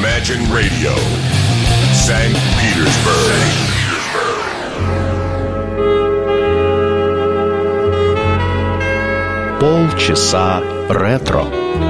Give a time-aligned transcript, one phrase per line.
[0.00, 0.94] Imagine Radio,
[1.92, 2.32] St.
[2.56, 3.42] Petersburg.
[9.60, 11.89] Полчаса ретро.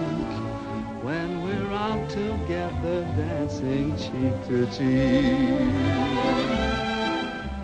[1.11, 5.69] when we're out together dancing cheek to cheek.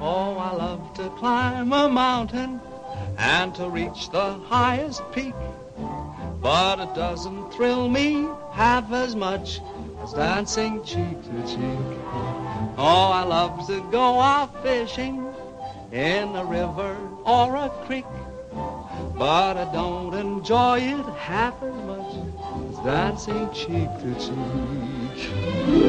[0.02, 2.60] Oh, I love to climb a mountain
[3.18, 5.40] and to reach the highest peak.
[6.42, 9.62] But it doesn't thrill me half as much
[10.04, 11.88] as dancing cheek to cheek.
[12.78, 15.26] Oh, I love to go out fishing
[15.94, 18.12] in a river or a creek.
[19.18, 21.87] But I don't enjoy it half as
[22.84, 25.18] dancing cheek to cheek.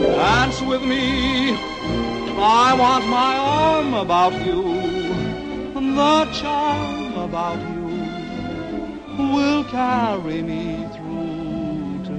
[0.03, 1.57] Dance with me.
[2.41, 4.63] I want my arm about you.
[5.77, 7.89] And the charm about you
[9.33, 12.19] will carry me through to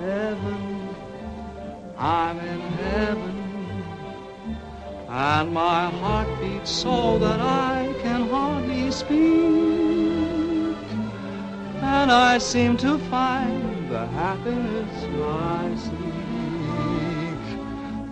[0.00, 0.62] heaven.
[1.98, 3.36] I'm in heaven,
[5.08, 7.45] and my heart beats so that I
[12.06, 15.96] And I seem to find the happiness I seek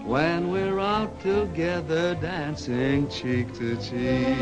[0.05, 4.35] when we're out together dancing cheek to cheek.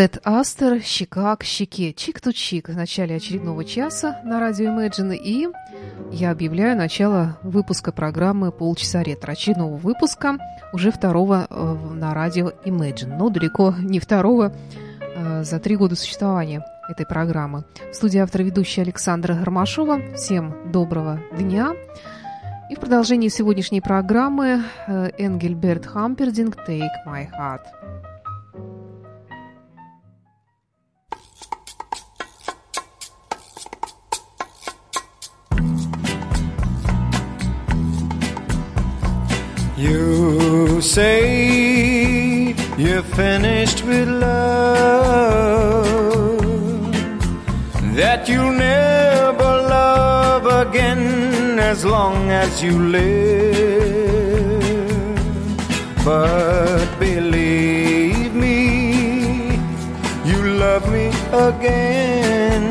[0.00, 5.14] Фред Астер «Щека к щеке», чик-ту-чик в начале очередного часа на радио Imagine.
[5.14, 5.46] И
[6.10, 10.38] я объявляю начало выпуска программы «Полчаса ретро», очередного выпуска,
[10.72, 13.14] уже второго э, на радио Imagine.
[13.18, 14.54] Но далеко не второго
[15.00, 17.64] э, за три года существования этой программы.
[17.92, 20.14] В студии автор ведущая Александра Гармашова.
[20.14, 21.74] Всем доброго дня.
[22.70, 28.09] И в продолжении сегодняшней программы э, Энгельберт Хампердинг «Take My Heart».
[40.94, 45.62] Say you're finished with love,
[47.94, 53.20] that you'll never love again as long as you live.
[56.04, 59.52] But believe me,
[60.24, 61.06] you love me
[61.48, 62.66] again.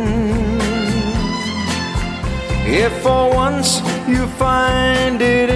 [2.84, 5.49] If for once you find it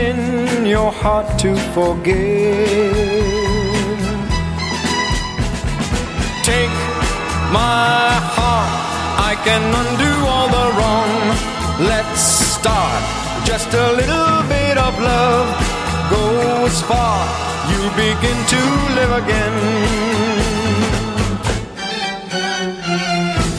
[1.04, 2.96] heart to forgive.
[6.48, 6.78] Take
[7.52, 8.72] my heart,
[9.30, 11.12] I can undo all the wrong.
[11.92, 12.22] Let's
[12.56, 13.04] start.
[13.44, 15.48] Just a little bit of love
[16.16, 17.20] goes far.
[17.72, 18.62] You begin to
[18.98, 19.56] live again.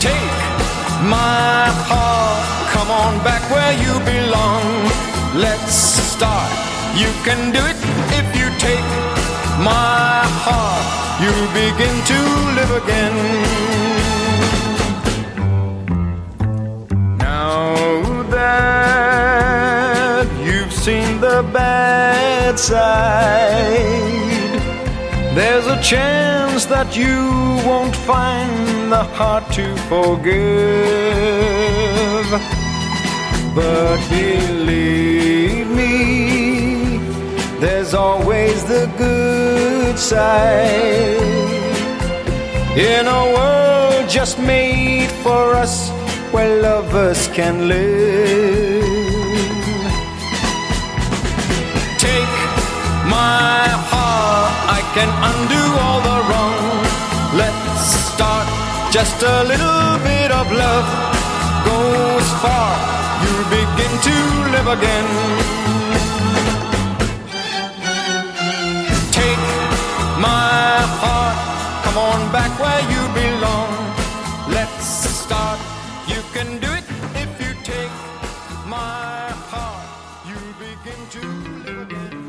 [0.08, 0.36] Take
[1.16, 2.40] my heart,
[2.72, 4.64] come on back where you belong.
[5.36, 5.74] Let's
[6.14, 6.63] start.
[6.96, 7.76] You can do it
[8.20, 8.88] if you take
[9.58, 10.86] my heart.
[11.24, 12.20] You begin to
[12.58, 13.16] live again.
[17.18, 17.74] Now
[18.30, 23.80] that you've seen the bad side,
[25.34, 27.18] there's a chance that you
[27.66, 30.34] won't find the heart to forgive.
[33.56, 35.43] But believe
[37.64, 41.22] there's always the good side.
[42.76, 45.88] In a world just made for us,
[46.32, 48.84] where lovers can live.
[52.06, 52.36] Take
[53.16, 56.60] my heart, I can undo all the wrong.
[57.42, 58.46] Let's start
[58.92, 60.88] just a little bit of love
[61.68, 62.72] goes far.
[63.24, 64.16] You begin to
[64.54, 65.73] live again.
[71.00, 71.36] Heart,
[71.84, 73.70] come on back where you belong.
[74.56, 74.86] Let's
[75.22, 75.58] start.
[76.06, 76.84] You can do it
[77.22, 77.94] if you take
[78.66, 79.86] my heart.
[80.28, 81.22] You begin to
[81.64, 82.24] live again.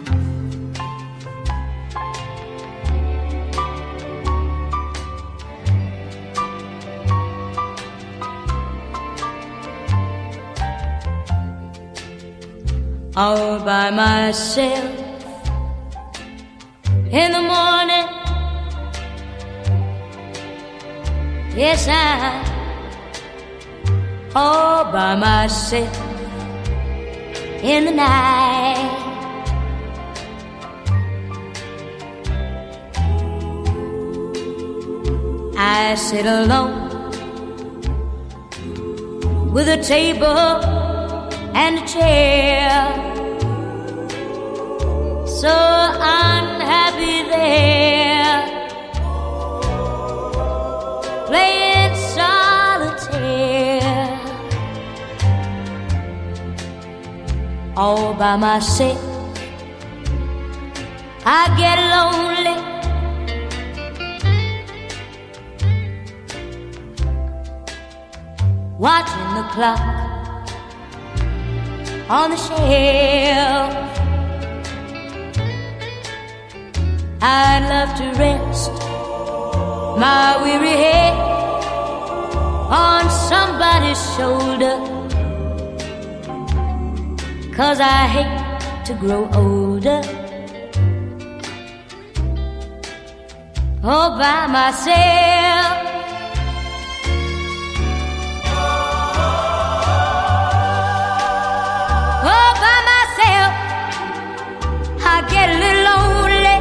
[13.17, 15.05] all by myself
[17.11, 18.14] in the morning.
[21.55, 22.55] Yes, I
[24.35, 25.97] all by myself
[27.63, 29.01] in the night.
[35.57, 36.91] I sit alone
[39.53, 40.27] with a table
[41.55, 42.85] and a chair.
[45.25, 48.04] So unhappy there,
[57.77, 58.99] all by myself.
[61.25, 62.57] I get lonely.
[68.77, 69.79] Watching the clock
[72.09, 73.85] on the shelf.
[77.21, 78.71] I'd love to rest
[79.99, 81.17] my weary head
[82.69, 84.94] on somebody's shoulder.
[87.55, 90.01] Cause I hate to grow older.
[93.81, 95.85] All by myself.
[102.33, 103.51] all by myself.
[104.99, 106.57] I get a little lonely.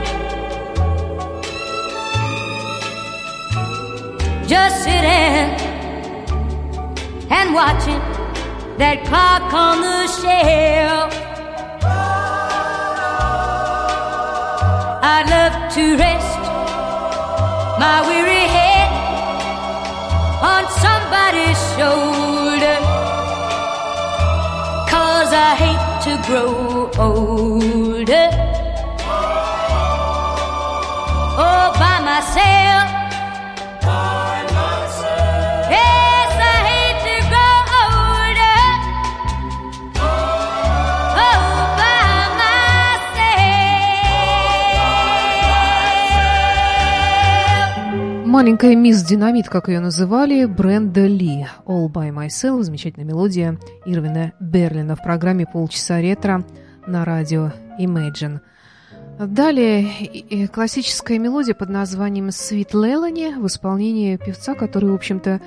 [4.47, 5.51] Just sitting
[7.33, 8.14] and watching
[8.79, 11.13] that clock on the shelf.
[15.15, 16.43] I'd love to rest
[17.79, 18.91] my weary head
[20.53, 22.79] on somebody's shoulder.
[24.91, 28.29] Cause I hate to grow older.
[31.37, 32.84] Oh, by myself.
[48.35, 51.47] Маленькая мисс Динамит, как ее называли, Бренда Ли.
[51.67, 52.65] All by myself.
[52.65, 56.45] Замечательная мелодия Ирвина Берлина в программе «Полчаса ретро»
[56.85, 58.41] на радио Imagine.
[59.21, 65.41] Далее классическая мелодия под названием «Sweet Lelany» в исполнении певца, который, в общем-то,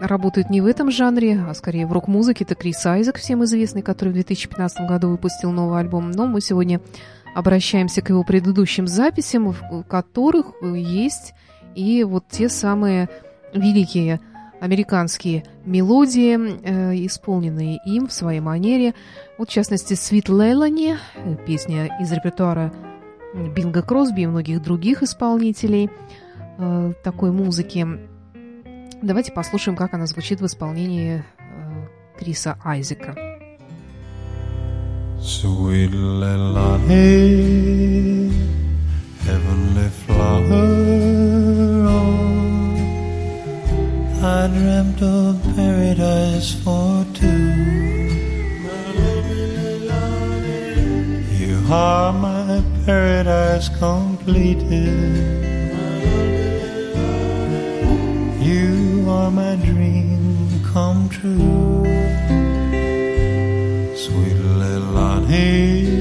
[0.00, 2.42] работает не в этом жанре, а скорее в рок-музыке.
[2.42, 6.10] Это Крис Айзек, всем известный, который в 2015 году выпустил новый альбом.
[6.10, 6.80] Но мы сегодня
[7.32, 11.32] обращаемся к его предыдущим записям, в которых есть
[11.74, 13.08] и вот те самые
[13.54, 14.20] великие
[14.60, 18.94] американские мелодии, э, исполненные им в своей манере.
[19.38, 22.72] Вот, в частности, «Sweet Lelany», э, песня из репертуара
[23.34, 25.90] Бинга Кросби и многих других исполнителей
[26.58, 27.86] э, такой музыки.
[29.02, 33.16] Давайте послушаем, как она звучит в исполнении э, Криса Айзека.
[35.20, 36.90] Sweet Lelani,
[39.22, 41.19] heavenly flower.
[44.22, 47.70] I dreamt of paradise for two.
[51.38, 54.68] You are my paradise completed.
[58.42, 61.86] You are my dream come true.
[63.96, 65.99] Sweet Leilani, heavenly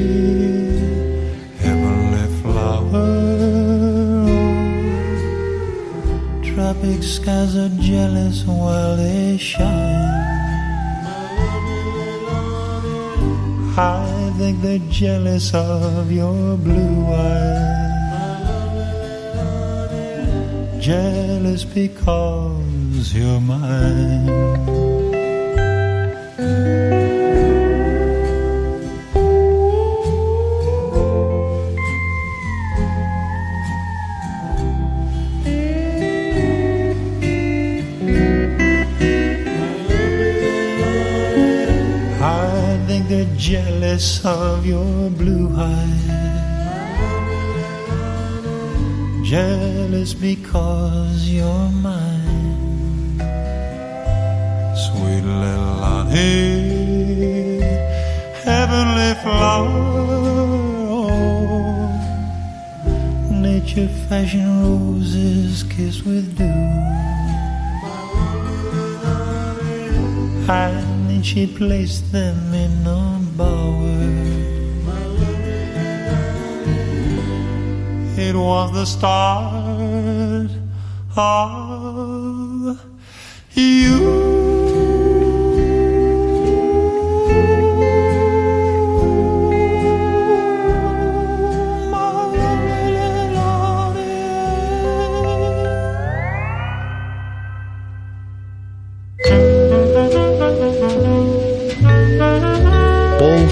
[6.79, 9.67] Tropic skies are jealous while they shine.
[13.77, 17.89] I think they're jealous of your blue eyes.
[20.79, 24.79] Jealous because you're mine.
[50.13, 53.17] Because you're mine.
[54.75, 57.61] Sweet little Lottie,
[58.43, 59.69] heavenly flower.
[63.31, 66.43] Nature fashioned roses kissed with dew.
[70.49, 73.99] And then she placed them in a bower.
[78.17, 79.58] It was the start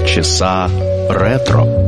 [0.08, 0.70] Полчаса
[1.10, 1.87] ретро.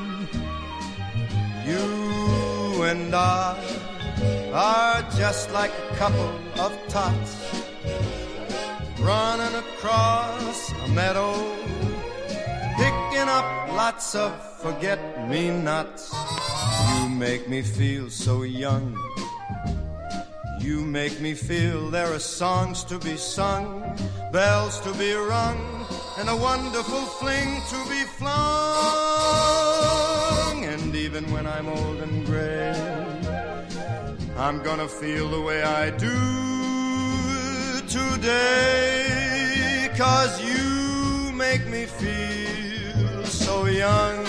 [1.71, 3.55] You and I
[4.51, 7.31] are just like a couple of tots
[8.99, 11.33] running across a meadow,
[12.75, 13.47] picking up
[13.81, 14.99] lots of forget
[15.29, 16.13] me nots.
[16.93, 18.97] You make me feel so young.
[20.59, 23.65] You make me feel there are songs to be sung,
[24.33, 25.59] bells to be rung,
[26.19, 29.70] and a wonderful fling to be flung.
[31.21, 32.73] Even when I'm old and gray,
[34.37, 36.17] I'm gonna feel the way I do
[37.87, 44.25] today, cause you make me feel so young.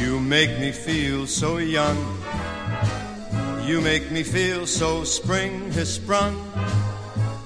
[0.00, 1.98] You make me feel so young.
[3.64, 6.42] You make me feel so spring has sprung.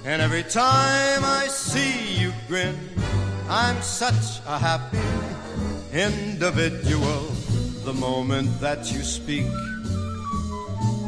[0.04, 2.78] And every time I see you grin,
[3.48, 5.11] I'm such a happy
[5.92, 7.22] individual.
[7.84, 9.46] The moment that you speak,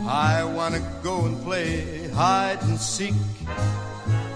[0.07, 3.15] I wanna go and play hide and seek.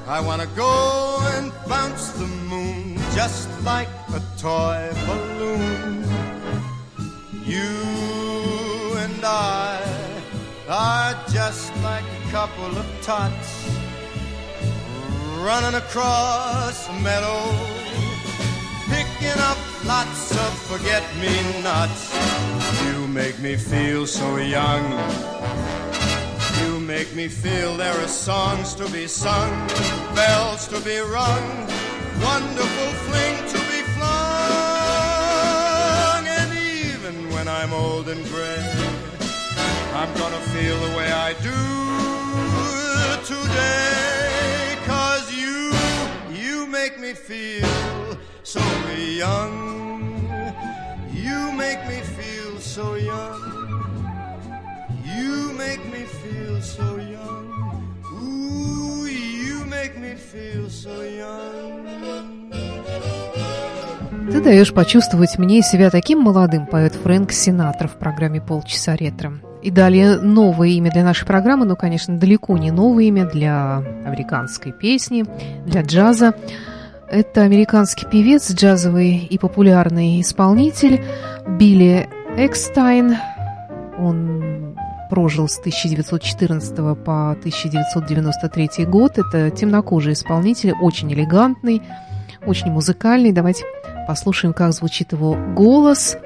[0.07, 6.05] I wanna go and bounce the moon just like a toy balloon.
[7.45, 7.75] You
[9.05, 9.81] and I
[10.69, 13.69] are just like a couple of tots
[15.41, 17.41] running across a meadow,
[18.89, 19.58] picking up
[19.89, 22.15] lots of forget me nots.
[22.85, 24.85] You make me feel so young.
[26.61, 29.51] You make me feel there are songs to be sung,
[30.15, 31.67] bells to be rung,
[32.23, 34.09] wonderful fling to be flung.
[36.39, 36.51] And
[36.85, 38.71] even when I'm old and gray,
[40.01, 41.61] I'm gonna feel the way I do
[43.35, 44.77] today.
[44.85, 45.73] Cause you,
[46.43, 48.61] you make me feel so
[49.19, 49.68] young.
[51.59, 53.41] Make me feel so young.
[55.19, 57.47] You make me feel so young.
[58.23, 61.89] Ooh, you make me feel so young.
[64.31, 69.33] Ты даешь почувствовать мне себя таким молодым, поет Фрэнк Синатра в программе «Полчаса ретро».
[69.63, 74.73] И далее новое имя для нашей программы, но, конечно, далеко не новое имя для американской
[74.73, 75.25] песни,
[75.67, 76.35] для джаза.
[77.11, 81.03] Это американский певец, джазовый и популярный исполнитель
[81.47, 83.17] Билли Экстайн.
[83.99, 84.77] Он
[85.09, 89.17] прожил с 1914 по 1993 год.
[89.17, 91.83] Это темнокожий исполнитель, очень элегантный,
[92.45, 93.33] очень музыкальный.
[93.33, 93.65] Давайте
[94.07, 96.19] послушаем, как звучит его голос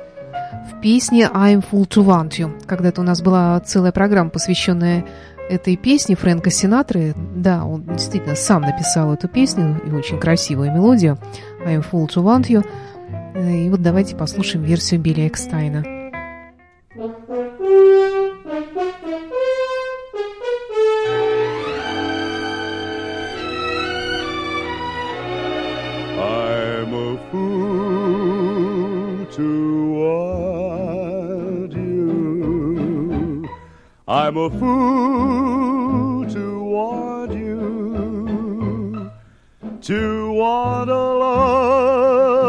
[0.68, 2.60] в песне «I'm full to want you».
[2.66, 5.04] Когда-то у нас была целая программа, посвященная
[5.48, 7.14] этой песне Фрэнка Синатры.
[7.36, 11.18] Да, он действительно сам написал эту песню и очень красивую мелодию
[11.66, 12.64] «I'm full to want you».
[13.34, 15.84] И вот давайте послушаем версию Билли Экстайна.
[16.94, 18.11] I'm
[34.22, 39.10] I'm a fool to want you.
[39.80, 40.94] To want a
[41.26, 42.44] love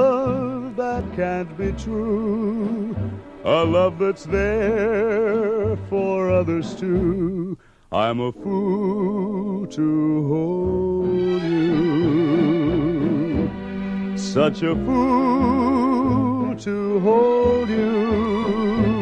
[0.76, 2.96] that can't be true.
[3.44, 7.58] A love that's there for others too.
[7.92, 11.74] I'm a fool to hold you
[14.16, 18.93] such a fool to hold you,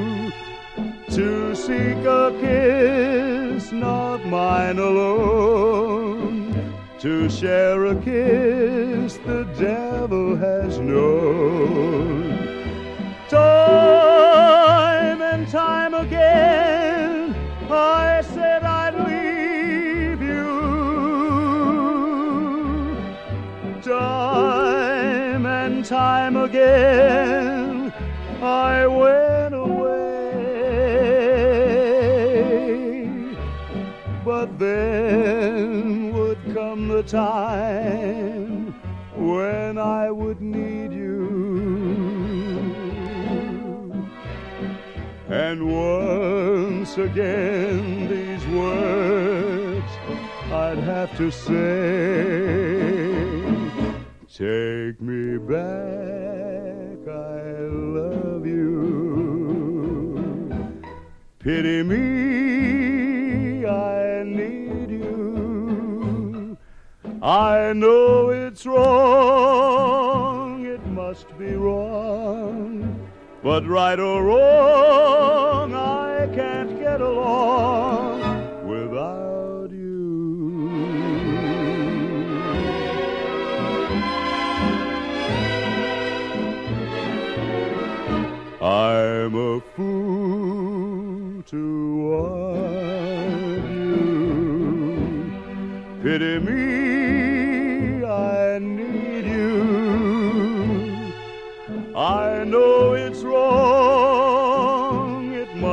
[1.61, 6.55] seek a kiss, not mine alone,
[6.97, 12.31] to share a kiss the devil has known.
[13.29, 17.35] Time and time again,
[17.69, 20.49] I said I'd leave you
[23.83, 27.40] time and time again
[34.61, 38.73] then would come the time
[39.15, 41.11] when I would need you.
[45.29, 49.91] And once again these words
[50.51, 52.91] I'd have to say
[54.33, 58.61] Take me back, I love you.
[61.39, 62.60] Pity me,
[67.23, 73.07] I know it's wrong, it must be wrong.
[73.43, 80.71] But right or wrong, I can't get along without you.
[88.59, 95.31] I'm a fool to want you.
[96.01, 96.80] Pity me,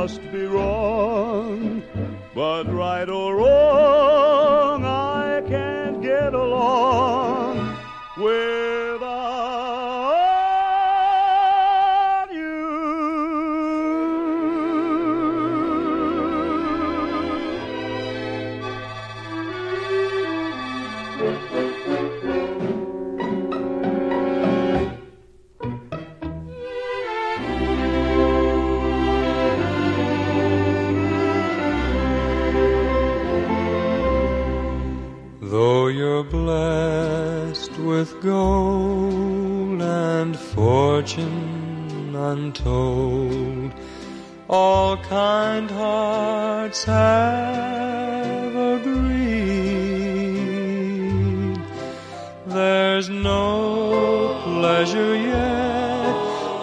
[0.09, 1.83] must be wrong.
[2.33, 3.58] But right or wrong,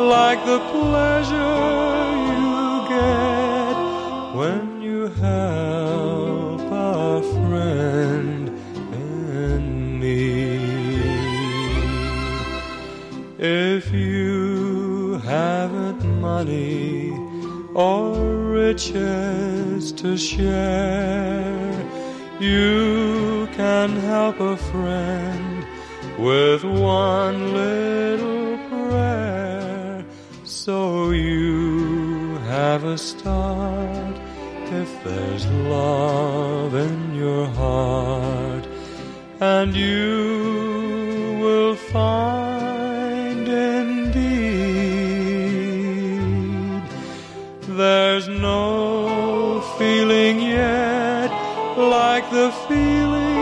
[0.07, 1.35] like the pleasure
[2.43, 3.77] you get
[4.37, 8.49] when you help a friend
[8.93, 10.37] in need.
[13.39, 17.11] If you haven't money
[17.75, 18.15] or
[18.61, 21.73] riches to share,
[22.39, 25.67] you can help a friend
[26.17, 28.26] with one little.
[30.67, 34.17] So you have a start.
[34.83, 38.67] If there's love in your heart,
[39.39, 44.17] and you will find indeed
[47.69, 51.31] there's no feeling yet
[51.79, 53.37] like the feeling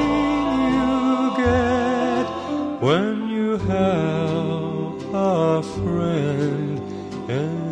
[0.76, 2.26] you get
[2.82, 6.63] when you have a friend
[7.28, 7.63] in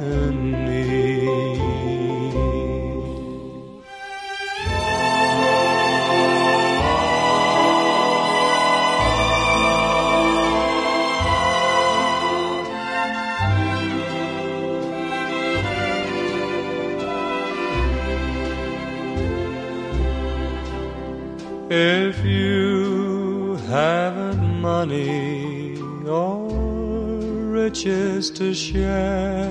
[27.73, 29.49] riches to share,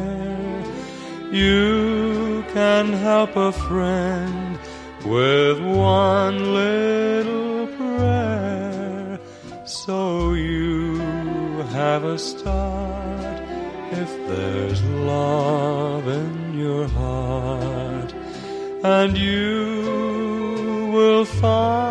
[1.32, 4.60] you can help a friend
[5.04, 9.20] with one little prayer.
[9.66, 11.00] So you
[11.74, 13.42] have a start
[13.92, 18.14] if there's love in your heart,
[18.84, 21.91] and you will find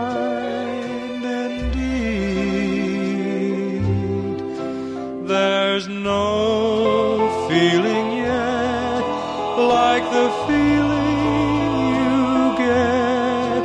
[5.70, 9.04] there's no feeling yet
[9.74, 11.10] like the feeling
[12.02, 12.18] you
[12.66, 13.62] get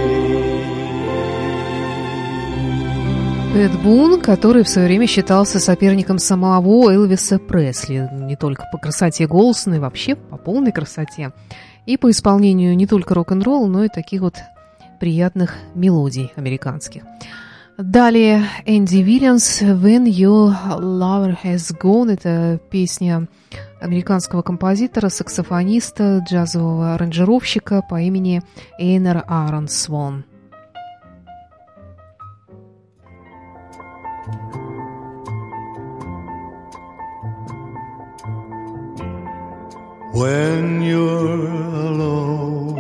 [3.56, 9.28] Эд Бун, который в свое время считался соперником самого Элвиса Пресли, не только по красоте
[9.28, 11.32] голоса, но и вообще по полной красоте.
[11.86, 14.36] И по исполнению не только рок-н-ролл, но и таких вот
[15.00, 17.04] приятных мелодий американских.
[17.78, 23.28] Далее Энди Вильямс «When Your Lover Has Gone»– это песня
[23.82, 28.44] американского композитора, саксофониста, джазового аранжировщика по имени
[28.78, 30.26] Эйнер Аарон Свон.
[40.14, 42.78] When you're alone.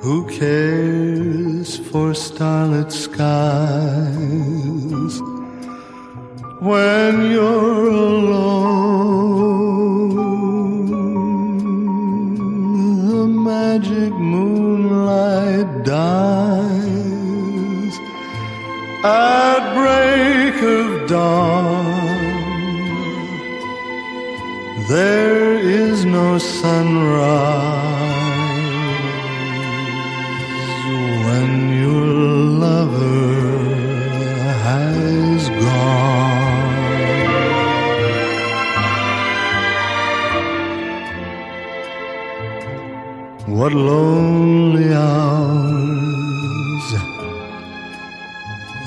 [0.00, 3.24] Who cares for starlit skies
[6.60, 8.57] when you're alone?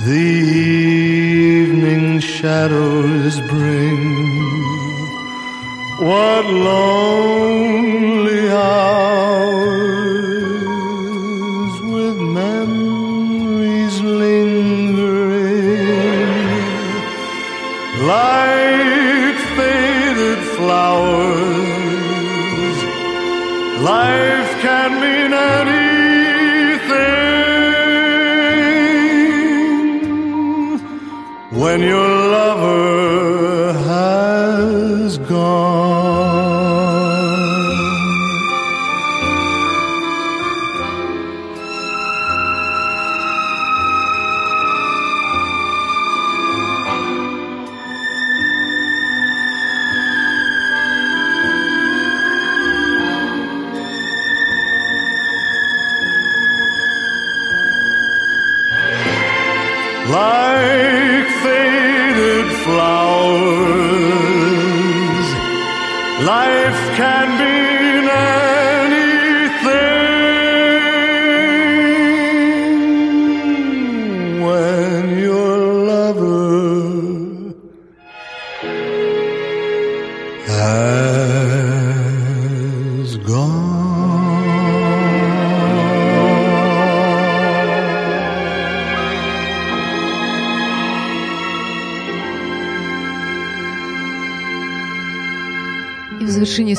[0.04, 0.18] The
[1.62, 4.00] evening shadows bring
[6.00, 7.70] what lonely
[8.50, 9.82] hours
[11.82, 14.74] with memories lingering
[18.08, 21.98] like faded flowers.
[23.84, 25.71] Life can mean anything.
[31.72, 36.02] when your lover has gone.
[60.10, 63.62] Life faded flowers.
[66.34, 67.71] Life can be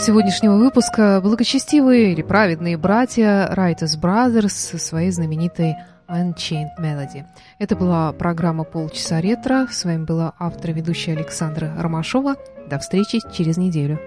[0.02, 5.76] сегодняшнего выпуска благочестивые или праведные братья Райтес Brothers со своей знаменитой
[6.08, 7.24] Unchained Melody.
[7.60, 9.68] Это была программа «Полчаса ретро».
[9.70, 12.34] С вами была автор и ведущая Александра Ромашова.
[12.68, 14.00] До встречи через неделю.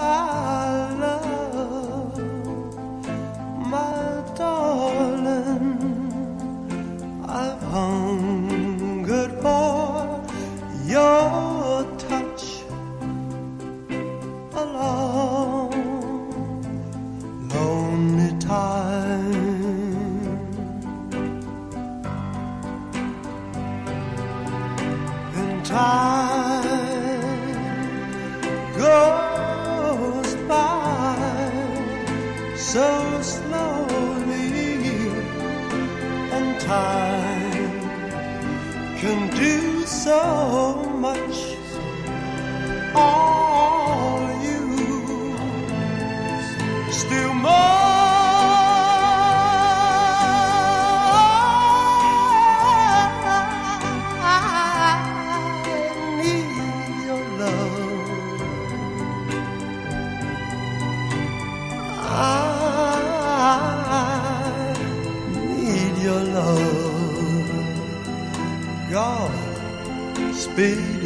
[0.00, 0.57] Oh.
[70.58, 70.97] Baby.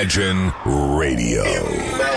[0.00, 1.44] Imagine Radio.
[1.44, 2.09] Imagine